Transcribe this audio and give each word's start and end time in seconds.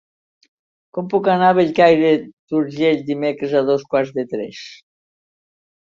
Com 0.97 1.11
puc 1.11 1.29
anar 1.33 1.49
a 1.53 1.57
Bellcaire 1.59 2.15
d'Urgell 2.23 3.05
dimecres 3.13 3.55
a 3.61 3.65
dos 3.71 3.87
quarts 3.93 4.15
de 4.17 4.29
tres? 4.33 4.67